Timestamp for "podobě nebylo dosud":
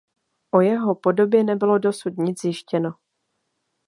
0.95-2.17